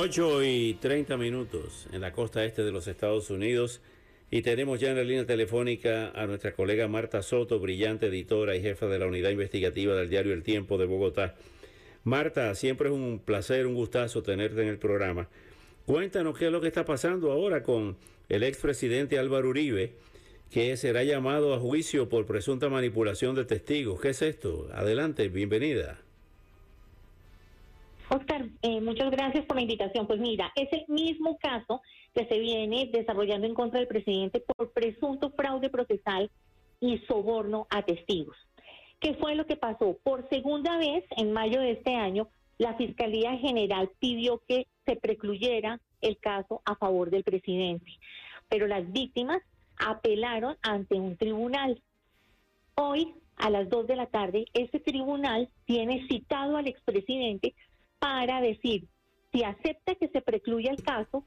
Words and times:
8 0.00 0.44
y 0.44 0.74
30 0.74 1.16
minutos 1.16 1.88
en 1.90 2.02
la 2.02 2.12
costa 2.12 2.44
este 2.44 2.62
de 2.62 2.70
los 2.70 2.86
Estados 2.86 3.30
Unidos 3.30 3.80
y 4.30 4.42
tenemos 4.42 4.78
ya 4.78 4.90
en 4.90 4.96
la 4.96 5.02
línea 5.02 5.26
telefónica 5.26 6.12
a 6.14 6.28
nuestra 6.28 6.52
colega 6.52 6.86
Marta 6.86 7.20
Soto, 7.20 7.58
brillante 7.58 8.06
editora 8.06 8.54
y 8.54 8.62
jefa 8.62 8.86
de 8.86 9.00
la 9.00 9.08
unidad 9.08 9.30
investigativa 9.30 9.96
del 9.96 10.08
diario 10.08 10.34
El 10.34 10.44
Tiempo 10.44 10.78
de 10.78 10.86
Bogotá. 10.86 11.34
Marta, 12.04 12.54
siempre 12.54 12.90
es 12.90 12.94
un 12.94 13.18
placer, 13.18 13.66
un 13.66 13.74
gustazo 13.74 14.22
tenerte 14.22 14.62
en 14.62 14.68
el 14.68 14.78
programa. 14.78 15.28
Cuéntanos 15.84 16.38
qué 16.38 16.46
es 16.46 16.52
lo 16.52 16.60
que 16.60 16.68
está 16.68 16.84
pasando 16.84 17.32
ahora 17.32 17.64
con 17.64 17.96
el 18.28 18.44
expresidente 18.44 19.18
Álvaro 19.18 19.48
Uribe, 19.48 19.94
que 20.52 20.76
será 20.76 21.02
llamado 21.02 21.54
a 21.54 21.58
juicio 21.58 22.08
por 22.08 22.24
presunta 22.24 22.68
manipulación 22.68 23.34
de 23.34 23.46
testigos. 23.46 24.00
¿Qué 24.00 24.10
es 24.10 24.22
esto? 24.22 24.68
Adelante, 24.72 25.28
bienvenida. 25.28 25.98
Oscar, 28.10 28.46
eh, 28.62 28.80
muchas 28.80 29.10
gracias 29.10 29.44
por 29.44 29.56
la 29.56 29.62
invitación. 29.62 30.06
Pues 30.06 30.18
mira, 30.18 30.50
es 30.56 30.68
el 30.72 30.84
mismo 30.88 31.36
caso 31.38 31.82
que 32.14 32.26
se 32.26 32.38
viene 32.38 32.90
desarrollando 32.92 33.46
en 33.46 33.54
contra 33.54 33.80
del 33.80 33.88
presidente 33.88 34.40
por 34.40 34.72
presunto 34.72 35.30
fraude 35.30 35.68
procesal 35.68 36.30
y 36.80 36.98
soborno 37.06 37.66
a 37.70 37.82
testigos. 37.82 38.36
¿Qué 39.00 39.14
fue 39.14 39.34
lo 39.34 39.46
que 39.46 39.56
pasó? 39.56 39.98
Por 40.02 40.28
segunda 40.28 40.78
vez, 40.78 41.04
en 41.16 41.32
mayo 41.32 41.60
de 41.60 41.72
este 41.72 41.94
año, 41.94 42.28
la 42.56 42.74
Fiscalía 42.74 43.36
General 43.36 43.90
pidió 44.00 44.42
que 44.48 44.66
se 44.86 44.96
precluyera 44.96 45.80
el 46.00 46.18
caso 46.18 46.62
a 46.64 46.76
favor 46.76 47.10
del 47.10 47.24
presidente, 47.24 47.92
pero 48.48 48.66
las 48.66 48.90
víctimas 48.90 49.40
apelaron 49.76 50.56
ante 50.62 50.96
un 50.96 51.16
tribunal. 51.16 51.80
Hoy, 52.74 53.14
a 53.36 53.50
las 53.50 53.68
2 53.68 53.86
de 53.86 53.96
la 53.96 54.06
tarde, 54.06 54.46
este 54.54 54.80
tribunal 54.80 55.48
tiene 55.66 56.06
citado 56.08 56.56
al 56.56 56.66
expresidente 56.66 57.54
para 57.98 58.40
decir 58.40 58.86
si 59.32 59.44
acepta 59.44 59.94
que 59.94 60.08
se 60.08 60.20
precluya 60.20 60.70
el 60.70 60.82
caso, 60.82 61.24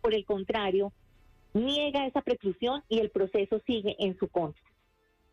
por 0.00 0.14
el 0.14 0.24
contrario, 0.24 0.92
niega 1.52 2.06
esa 2.06 2.22
preclusión 2.22 2.82
y 2.88 2.98
el 2.98 3.10
proceso 3.10 3.60
sigue 3.66 3.96
en 3.98 4.16
su 4.18 4.28
contra. 4.28 4.62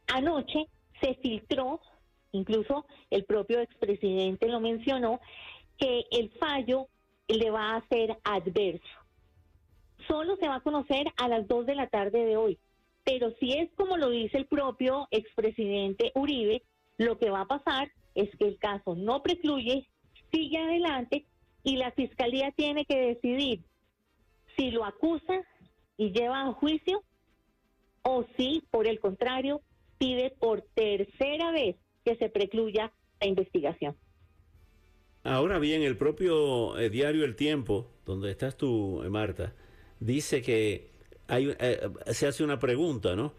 Anoche 0.08 0.68
se 1.02 1.16
filtró, 1.16 1.80
incluso 2.32 2.86
el 3.10 3.26
propio 3.26 3.60
expresidente 3.60 4.48
lo 4.48 4.60
mencionó, 4.60 5.20
que 5.78 6.04
el 6.12 6.30
fallo 6.32 6.88
le 7.28 7.52
va 7.52 7.76
a 7.76 7.88
ser 7.88 8.18
adverso. 8.24 8.84
Solo 10.08 10.36
se 10.38 10.48
va 10.48 10.56
a 10.56 10.62
conocer 10.62 11.08
a 11.18 11.28
las 11.28 11.48
2 11.48 11.66
de 11.66 11.76
la 11.76 11.88
tarde 11.88 12.26
de 12.26 12.36
hoy. 12.36 12.60
Pero 13.06 13.34
si 13.40 13.54
es 13.54 13.70
como 13.76 13.98
lo 13.98 14.10
dice 14.10 14.38
el 14.38 14.46
propio 14.46 15.08
expresidente 15.12 16.12
Uribe, 16.16 16.64
lo 16.98 17.18
que 17.18 17.30
va 17.30 17.42
a 17.42 17.48
pasar 17.48 17.92
es 18.16 18.30
que 18.38 18.48
el 18.48 18.58
caso 18.58 18.96
no 18.96 19.22
precluye 19.24 19.88
sigue 20.34 20.58
adelante 20.58 21.26
y 21.64 21.78
la 21.78 21.92
fiscalía 21.92 22.52
tiene 22.52 22.86
que 22.86 23.00
decidir 23.00 23.62
si 24.58 24.72
lo 24.72 24.84
acusa 24.84 25.42
y 25.98 26.12
lleva 26.12 26.42
a 26.42 26.54
juicio 26.54 27.04
o 28.02 28.26
si, 28.36 28.64
por 28.72 28.88
el 28.88 29.00
contrario, 29.00 29.62
pide 29.98 30.32
por 30.32 30.62
tercera 30.74 31.52
vez 31.52 31.76
que 32.04 32.16
se 32.18 32.30
precluya 32.30 32.92
la 33.22 33.28
investigación. 33.28 33.96
Ahora 35.24 35.58
bien, 35.60 35.84
el 35.84 35.96
propio 35.96 36.78
eh, 36.78 36.90
diario 36.90 37.24
El 37.24 37.38
Tiempo, 37.38 37.90
donde 38.06 38.30
estás 38.30 38.58
tú, 38.58 39.02
eh, 39.04 39.10
Marta, 39.10 39.54
dice 40.02 40.42
que 40.42 40.90
hay, 41.28 41.56
eh, 41.60 41.80
se 42.08 42.28
hace 42.28 42.44
una 42.44 42.60
pregunta, 42.60 43.16
¿no? 43.16 43.34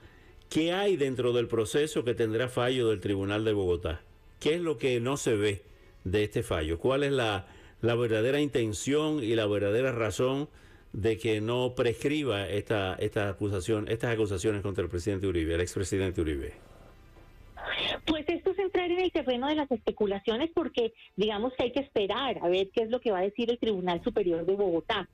¿Qué 0.49 0.73
hay 0.73 0.97
dentro 0.97 1.35
del 1.35 1.47
proceso 1.47 2.05
que 2.05 2.15
tendrá 2.15 2.49
fallo 2.49 2.89
del 2.89 3.01
Tribunal 3.01 3.45
de 3.45 3.53
Bogotá? 3.53 4.03
¿Qué 4.41 4.55
es 4.55 4.61
lo 4.63 4.79
que 4.79 5.01
no 5.01 5.19
se 5.19 5.35
ve? 5.35 5.63
De 6.05 6.25
este 6.25 6.43
fallo? 6.43 6.79
¿Cuál 6.79 7.03
es 7.03 7.13
la, 7.13 7.47
verdadera 7.81 8.41
intención 8.41 9.23
y 9.23 9.35
la 9.35 9.47
verdadera 9.47 9.93
razón 9.93 10.49
de 10.93 11.19
que 11.19 11.41
no 11.41 11.75
prescriba 11.75 12.49
esta, 12.49 12.95
esta 12.95 13.29
acusación, 13.29 13.89
estas 13.89 14.15
acusaciones 14.15 14.63
contra 14.63 14.85
el 14.85 14.91
presidente 14.91 15.27
Uribe, 15.27 15.55
el 15.55 15.61
expresidente 15.61 16.21
Uribe? 16.21 16.53
Pues 18.07 18.25
esto 18.29 18.51
es 18.51 18.59
entrar 18.59 18.91
en 18.91 19.01
el 19.01 19.11
terreno 19.11 19.49
de 19.49 19.55
las 19.55 19.71
especulaciones 19.71 20.51
porque 20.55 20.93
digamos 21.17 21.53
que 21.55 21.65
hay 21.65 21.73
que 21.73 21.81
esperar 21.81 22.39
a 22.43 22.49
ver 22.49 22.71
qué 22.71 22.83
es 22.83 22.91
lo 22.91 23.01
que 23.01 23.11
va 23.11 23.19
a 23.19 23.23
decir 23.23 23.51
el 23.51 23.59
Tribunal 23.59 24.03
Superior 24.05 24.45
de 24.45 24.55
Bogotá. 24.55 25.09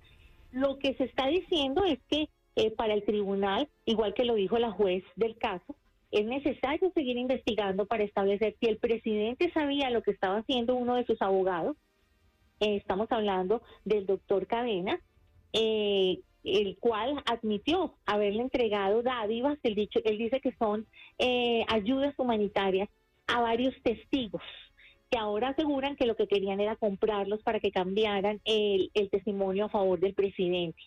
Lo 0.53 0.79
que 0.79 0.95
se 0.95 1.05
está 1.05 1.29
diciendo 1.29 1.85
es 1.85 1.99
que 2.09 2.29
eh, 2.57 2.71
para 2.73 2.95
el 2.95 3.05
tribunal, 3.05 3.69
igual 3.85 4.13
que 4.15 4.25
lo 4.25 4.35
dijo 4.35 4.59
la 4.59 4.73
juez 4.73 5.05
del 5.17 5.37
caso, 5.39 5.77
es 6.11 6.27
necesario 6.27 6.91
seguir 6.93 7.17
investigando 7.17 7.87
para 7.87 8.05
establecer 8.05 8.57
si 8.61 8.69
el 8.69 8.79
presidente 8.79 9.51
sabía 9.53 9.91
lo 9.91 10.03
que 10.03 10.11
estaba 10.11 10.39
haciendo 10.39 10.75
uno 10.75 10.97
de 10.97 11.05
sus 11.05 11.21
abogados. 11.23 11.77
Eh, 12.59 12.77
estamos 12.77 13.07
hablando 13.11 13.63
del 13.85 14.07
doctor 14.07 14.47
Cadena, 14.47 15.01
eh, 15.53 16.19
el 16.43 16.77
cual 16.79 17.23
admitió 17.27 17.95
haberle 18.07 18.43
entregado 18.43 19.03
dádivas, 19.03 19.59
él, 19.63 19.75
dicho, 19.75 20.01
él 20.05 20.19
dice 20.19 20.41
que 20.41 20.55
son 20.57 20.87
eh, 21.19 21.65
ayudas 21.69 22.15
humanitarias 22.19 22.89
a 23.27 23.41
varios 23.41 23.75
testigos 23.83 24.43
que 25.11 25.19
ahora 25.19 25.49
aseguran 25.49 25.97
que 25.97 26.07
lo 26.07 26.15
que 26.15 26.29
querían 26.29 26.61
era 26.61 26.77
comprarlos 26.77 27.43
para 27.43 27.59
que 27.59 27.73
cambiaran 27.73 28.41
el, 28.45 28.91
el 28.95 29.11
testimonio 29.11 29.65
a 29.65 29.69
favor 29.69 29.99
del 29.99 30.15
presidente. 30.15 30.81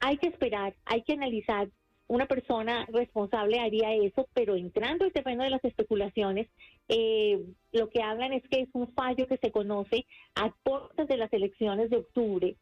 Hay 0.00 0.18
que 0.18 0.26
esperar, 0.26 0.74
hay 0.84 1.02
que 1.02 1.14
analizar 1.14 1.68
una 2.08 2.26
persona 2.26 2.86
responsable 2.92 3.58
haría 3.58 3.94
eso, 3.94 4.28
pero 4.32 4.54
entrando 4.54 5.04
al 5.04 5.12
terreno 5.12 5.44
de 5.44 5.50
las 5.50 5.64
especulaciones, 5.64 6.48
eh, 6.88 7.44
lo 7.72 7.88
que 7.88 8.02
hablan 8.02 8.32
es 8.32 8.42
que 8.48 8.60
es 8.60 8.68
un 8.74 8.92
fallo 8.94 9.26
que 9.26 9.38
se 9.38 9.50
conoce 9.50 10.06
a 10.34 10.54
puertas 10.62 11.08
de 11.08 11.16
las 11.16 11.32
elecciones 11.32 11.90
de 11.90 11.96
octubre, 11.98 12.56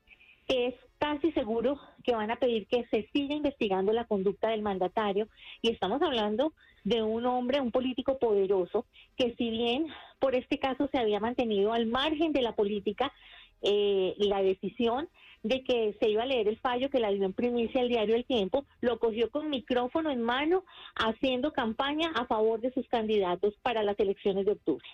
que 0.48 0.68
es 0.68 0.74
casi 0.98 1.32
seguro 1.32 1.78
que 2.02 2.14
van 2.14 2.30
a 2.30 2.36
pedir 2.36 2.66
que 2.66 2.86
se 2.90 3.08
siga 3.12 3.34
investigando 3.34 3.92
la 3.92 4.06
conducta 4.06 4.48
del 4.48 4.62
mandatario. 4.62 5.28
Y 5.60 5.70
estamos 5.70 6.00
hablando 6.00 6.54
de 6.84 7.02
un 7.02 7.26
hombre, 7.26 7.60
un 7.60 7.70
político 7.70 8.18
poderoso, 8.18 8.86
que 9.16 9.34
si 9.36 9.50
bien 9.50 9.86
por 10.18 10.34
este 10.34 10.58
caso 10.58 10.88
se 10.90 10.98
había 10.98 11.20
mantenido 11.20 11.72
al 11.72 11.86
margen 11.86 12.32
de 12.32 12.42
la 12.42 12.54
política, 12.54 13.12
eh, 13.60 14.14
la 14.18 14.42
decisión 14.42 15.08
de 15.44 15.62
que 15.62 15.94
se 16.00 16.08
iba 16.08 16.24
a 16.24 16.26
leer 16.26 16.48
el 16.48 16.58
fallo 16.58 16.90
que 16.90 16.98
la 16.98 17.12
dio 17.12 17.24
en 17.24 17.32
primicia 17.32 17.80
el 17.80 17.88
diario 17.88 18.16
El 18.16 18.24
Tiempo, 18.24 18.66
lo 18.80 18.98
cogió 18.98 19.30
con 19.30 19.50
micrófono 19.50 20.10
en 20.10 20.20
mano 20.20 20.64
haciendo 20.96 21.52
campaña 21.52 22.10
a 22.16 22.26
favor 22.26 22.60
de 22.60 22.72
sus 22.72 22.88
candidatos 22.88 23.54
para 23.62 23.84
las 23.84 23.98
elecciones 24.00 24.46
de 24.46 24.52
octubre. 24.52 24.86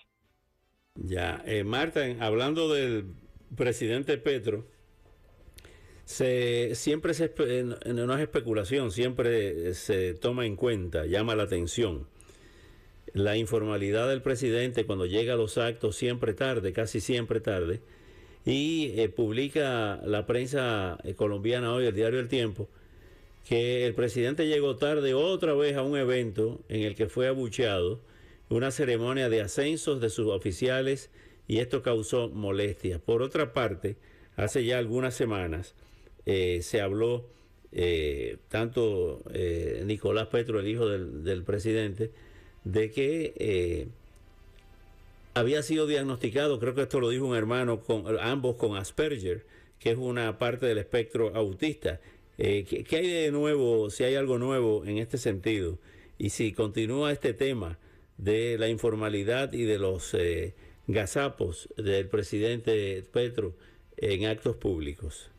Ya, 0.95 1.41
eh, 1.45 1.63
Marta, 1.63 2.01
hablando 2.19 2.71
del 2.71 3.15
presidente 3.55 4.17
Petro, 4.17 4.67
se, 6.03 6.75
siempre 6.75 7.13
se, 7.13 7.33
no 7.85 8.13
es 8.13 8.21
especulación, 8.21 8.91
siempre 8.91 9.73
se 9.73 10.13
toma 10.13 10.45
en 10.45 10.55
cuenta, 10.55 11.05
llama 11.05 11.35
la 11.35 11.43
atención 11.43 12.07
la 13.13 13.35
informalidad 13.35 14.07
del 14.07 14.21
presidente 14.21 14.85
cuando 14.85 15.05
llega 15.05 15.33
a 15.33 15.37
los 15.37 15.57
actos 15.57 15.95
siempre 15.95 16.33
tarde, 16.33 16.73
casi 16.73 17.01
siempre 17.01 17.41
tarde, 17.41 17.81
y 18.45 18.93
eh, 18.99 19.09
publica 19.09 19.99
la 20.03 20.25
prensa 20.25 20.97
eh, 21.03 21.13
colombiana 21.13 21.73
hoy, 21.73 21.85
el 21.85 21.95
diario 21.95 22.19
El 22.19 22.27
Tiempo, 22.27 22.67
que 23.47 23.85
el 23.85 23.93
presidente 23.93 24.47
llegó 24.47 24.75
tarde 24.77 25.13
otra 25.13 25.53
vez 25.53 25.75
a 25.75 25.83
un 25.83 25.97
evento 25.97 26.61
en 26.69 26.81
el 26.81 26.95
que 26.95 27.07
fue 27.07 27.27
abucheado, 27.27 27.99
una 28.49 28.71
ceremonia 28.71 29.29
de 29.29 29.41
ascensos 29.41 30.01
de 30.01 30.09
sus 30.09 30.27
oficiales 30.27 31.09
y 31.47 31.59
esto 31.59 31.81
causó 31.81 32.29
molestias. 32.29 32.99
Por 32.99 33.21
otra 33.21 33.53
parte, 33.53 33.95
hace 34.35 34.65
ya 34.65 34.77
algunas 34.77 35.13
semanas 35.13 35.75
eh, 36.25 36.59
se 36.61 36.81
habló, 36.81 37.29
tanto 38.49 39.23
Nicolás 39.85 40.27
Petro, 40.27 40.59
el 40.59 40.67
hijo 40.67 40.89
del 40.89 41.43
presidente, 41.43 42.11
de 42.65 42.91
que 42.91 43.87
había 45.33 45.63
sido 45.63 45.87
diagnosticado, 45.87 46.59
creo 46.59 46.75
que 46.75 46.81
esto 46.83 46.99
lo 46.99 47.09
dijo 47.09 47.25
un 47.25 47.35
hermano, 47.35 47.79
con 47.81 48.05
ambos 48.19 48.55
con 48.55 48.75
Asperger, 48.75 49.45
que 49.79 49.91
es 49.91 49.97
una 49.97 50.37
parte 50.37 50.65
del 50.65 50.77
espectro 50.77 51.35
autista. 51.35 51.99
Eh, 52.37 52.65
¿qué, 52.65 52.95
hay 52.95 53.07
de 53.07 53.31
nuevo, 53.31 53.89
si 53.89 54.03
hay 54.03 54.15
algo 54.15 54.37
nuevo 54.37 54.85
en 54.85 54.97
este 54.97 55.17
sentido? 55.17 55.77
Y 56.17 56.29
si 56.29 56.53
continúa 56.53 57.11
este 57.11 57.33
tema 57.33 57.77
de 58.17 58.57
la 58.57 58.67
informalidad 58.67 59.53
y 59.53 59.63
de 59.63 59.79
los 59.79 60.13
eh, 60.13 60.53
gazapos 60.87 61.69
del 61.77 62.07
presidente 62.07 63.03
Petro 63.11 63.53
en 63.97 64.25
actos 64.25 64.55
públicos? 64.57 65.29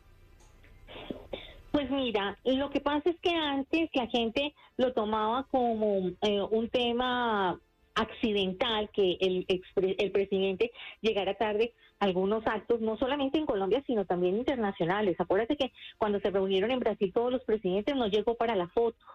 Pues 1.71 1.89
mira, 1.89 2.37
lo 2.43 2.69
que 2.69 2.81
pasa 2.81 3.09
es 3.09 3.19
que 3.19 3.31
antes 3.31 3.89
la 3.93 4.07
gente 4.07 4.53
lo 4.77 4.93
tomaba 4.93 5.47
como 5.49 6.11
eh, 6.21 6.41
un 6.51 6.69
tema 6.69 7.59
accidental 7.95 8.89
que 8.91 9.17
el, 9.21 9.45
el 9.75 10.11
presidente 10.11 10.71
llegara 11.01 11.35
tarde 11.35 11.73
algunos 11.99 12.45
actos, 12.45 12.81
no 12.81 12.97
solamente 12.97 13.37
en 13.37 13.45
Colombia, 13.45 13.83
sino 13.87 14.05
también 14.05 14.37
internacionales. 14.37 15.15
Acuérdate 15.19 15.55
que 15.55 15.71
cuando 15.97 16.19
se 16.19 16.31
reunieron 16.31 16.71
en 16.71 16.79
Brasil 16.79 17.11
todos 17.13 17.31
los 17.31 17.43
presidentes 17.43 17.95
no 17.95 18.07
llegó 18.07 18.35
para 18.35 18.55
la 18.55 18.67
foto. 18.67 19.05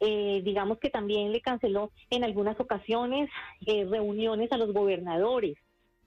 Eh, 0.00 0.42
digamos 0.44 0.78
que 0.78 0.90
también 0.90 1.32
le 1.32 1.40
canceló 1.40 1.90
en 2.10 2.24
algunas 2.24 2.58
ocasiones 2.60 3.30
eh, 3.66 3.84
reuniones 3.84 4.52
a 4.52 4.58
los 4.58 4.72
gobernadores, 4.72 5.56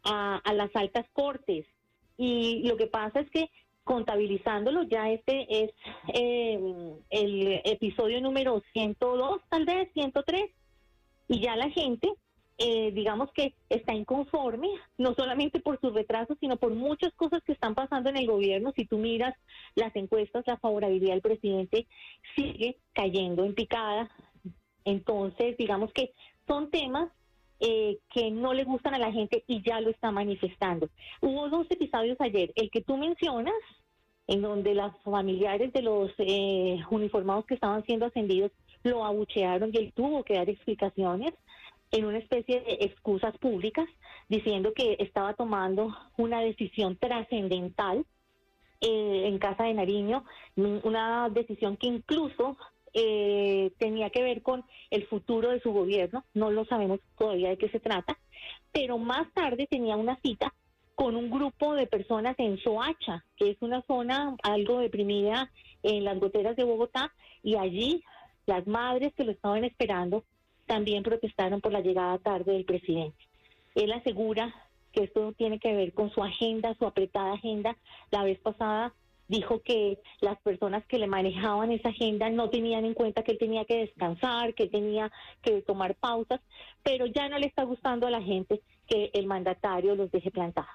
a, 0.04 0.38
a 0.38 0.54
las 0.54 0.74
altas 0.76 1.06
cortes. 1.14 1.66
Y 2.18 2.68
lo 2.68 2.78
que 2.78 2.88
pasa 2.88 3.20
es 3.20 3.30
que 3.30 3.50
contabilizándolo, 3.84 4.84
ya 4.84 5.10
este 5.10 5.64
es 5.64 5.72
eh, 6.14 6.60
el 7.10 7.62
episodio 7.64 8.22
número 8.22 8.62
102, 8.74 9.42
tal 9.50 9.66
vez 9.66 9.90
103, 9.94 10.52
y 11.28 11.42
ya 11.42 11.56
la 11.56 11.70
gente, 11.70 12.10
eh, 12.58 12.92
digamos 12.92 13.32
que 13.34 13.54
está 13.70 13.94
inconforme, 13.94 14.70
no 14.98 15.14
solamente 15.14 15.60
por 15.60 15.80
sus 15.80 15.94
retrasos, 15.94 16.38
sino 16.40 16.58
por 16.58 16.74
muchas 16.74 17.14
cosas 17.14 17.44
que 17.44 17.52
están 17.54 17.76
pasando 17.76 18.10
en 18.10 18.18
el 18.18 18.28
gobierno. 18.28 18.74
Si 18.76 18.86
tú 18.86 18.98
miras 18.98 19.36
las 19.76 19.96
encuestas, 19.96 20.44
la 20.48 20.58
favorabilidad 20.58 21.14
del 21.14 21.22
presidente 21.22 21.88
sigue 22.36 22.78
cayendo 22.94 23.44
en 23.44 23.54
picada. 23.54 24.10
Entonces, 24.86 25.58
digamos 25.58 25.92
que 25.94 26.14
son 26.48 26.72
temas 26.72 27.12
eh, 27.60 27.98
que 28.14 28.32
no 28.32 28.54
le 28.54 28.64
gustan 28.64 28.94
a 28.94 29.00
la 29.00 29.12
gente 29.12 29.44
y 29.48 29.62
ya 29.64 29.82
lo 29.82 29.90
está 29.90 30.12
manifestando. 30.12 30.90
Hubo 31.22 31.50
dos 31.50 31.68
episodios 31.70 32.16
ayer, 32.22 32.54
el 32.56 32.70
que 32.72 32.82
tú 32.82 32.98
mencionas, 32.98 33.56
en 34.28 34.42
donde 34.42 34.76
las 34.76 34.96
familiares 35.04 35.74
de 35.74 35.82
los 35.82 36.12
eh, 36.20 36.80
uniformados 36.92 37.46
que 37.46 37.56
estaban 37.56 37.84
siendo 37.86 38.06
ascendidos 38.06 38.52
lo 38.88 39.06
abuchearon 39.06 39.72
y 39.74 39.78
él 39.78 39.94
tuvo 39.95 40.24
que 40.24 40.36
dar 40.36 40.50
explicaciones 40.50 41.34
en 41.92 42.06
una 42.06 42.18
especie 42.18 42.62
de 42.62 42.78
excusas 42.81 43.38
públicas, 43.38 43.88
diciendo 44.28 44.74
que 44.74 44.98
estaba 45.00 45.34
tomando 45.34 45.95
una 46.18 46.42
decisión 46.42 46.98
trascendental 46.98 48.06
eh, 48.81 49.24
en 49.25 49.39
Casa 49.39 49.63
de 49.63 49.74
Nariño, 49.74 50.25
una 50.56 51.30
decisión 51.30 51.78
que 51.78 51.88
incluso 51.88 52.57
eh, 52.94 53.72
tenía 53.78 54.10
que 54.10 54.24
ver 54.24 54.42
con 54.42 54.66
el 54.90 55.06
futuro 55.07 55.51
de 55.51 55.62
su 55.62 55.72
gobierno, 55.72 56.25
no 56.33 56.51
lo 56.51 56.66
sabemos 56.66 57.00
todavía 57.18 57.50
de 57.50 57.57
qué 57.57 57.69
se 57.69 57.80
trata, 57.80 58.18
pero 58.72 58.98
más 58.98 59.31
tarde 59.33 59.68
tenía 59.68 59.95
una 59.95 60.19
cita 60.22 60.54
con 60.95 61.16
un 61.16 61.30
grupo 61.30 61.75
de 61.75 61.86
personas 61.86 62.36
en 62.40 62.57
Soacha, 62.57 63.24
que 63.36 63.51
es 63.51 63.57
una 63.62 63.83
zona 63.83 64.36
algo 64.42 64.80
deprimida 64.80 65.51
en 65.83 66.04
las 66.04 66.19
goteras 66.19 66.56
de 66.56 66.63
Bogotá, 66.63 67.13
y 67.44 67.56
allí 67.56 68.04
las 68.48 68.66
madres 68.66 69.14
que 69.14 69.24
lo 69.24 69.32
estaban 69.32 69.64
esperando 69.64 70.24
también 70.66 71.04
protestaron 71.04 71.62
por 71.62 71.72
la 71.72 71.82
llegada 71.82 72.18
tarde 72.18 72.54
del 72.54 72.66
presidente. 72.66 73.18
Él 73.76 73.92
asegura 73.92 74.54
que 74.92 75.04
esto 75.04 75.34
tiene 75.34 75.60
que 75.60 75.76
ver 75.76 75.94
con 75.94 76.10
su 76.10 76.24
agenda, 76.24 76.76
su 76.80 76.86
apretada 76.86 77.34
agenda. 77.34 77.78
La 78.10 78.24
vez 78.24 78.40
pasada 78.40 78.94
dijo 79.28 79.62
que 79.62 80.00
las 80.22 80.40
personas 80.42 80.86
que 80.86 80.98
le 80.98 81.08
manejaban 81.08 81.72
esa 81.72 81.90
agenda 81.90 82.30
no 82.30 82.50
tenían 82.50 82.86
en 82.86 82.94
cuenta 82.94 83.24
que 83.24 83.34
él 83.34 83.38
tenía 83.38 83.66
que 83.66 83.80
descansar, 83.80 84.54
que 84.54 84.68
tenía 84.68 85.12
que 85.42 85.62
tomar 85.62 85.96
pausas, 85.96 86.40
pero 86.84 87.06
ya 87.06 87.30
no 87.30 87.38
le 87.38 87.48
está 87.48 87.64
gustando 87.64 88.08
a 88.08 88.12
la 88.12 88.22
gente 88.22 88.62
que 88.88 89.12
el 89.14 89.28
mandatario 89.28 89.96
los 89.96 90.10
deje 90.12 90.32
plantados. 90.32 90.70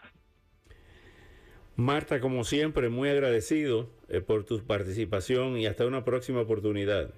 Marta, 1.74 2.20
como 2.20 2.44
siempre, 2.44 2.90
muy 2.90 3.08
agradecido 3.08 3.88
eh, 4.08 4.20
por 4.20 4.44
tu 4.44 4.60
participación 4.60 5.56
y 5.58 5.66
hasta 5.66 5.86
una 5.86 6.04
próxima 6.04 6.42
oportunidad. 6.42 7.14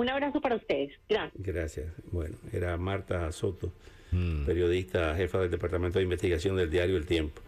Un 0.00 0.08
abrazo 0.08 0.40
para 0.40 0.56
ustedes. 0.56 0.92
Gracias. 1.10 1.44
Gracias. 1.44 1.86
Bueno, 2.10 2.34
era 2.54 2.74
Marta 2.78 3.30
Soto, 3.32 3.70
mm. 4.12 4.46
periodista, 4.46 5.14
jefa 5.14 5.40
del 5.40 5.50
Departamento 5.50 5.98
de 5.98 6.04
Investigación 6.04 6.56
del 6.56 6.70
diario 6.70 6.96
El 6.96 7.04
Tiempo. 7.04 7.42